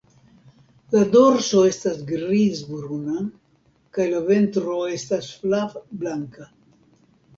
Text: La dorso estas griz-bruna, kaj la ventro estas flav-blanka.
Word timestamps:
La 0.95 1.01
dorso 1.15 1.61
estas 1.71 1.99
griz-bruna, 2.11 3.27
kaj 3.99 4.07
la 4.15 4.25
ventro 4.31 4.81
estas 4.97 5.29
flav-blanka. 5.43 6.53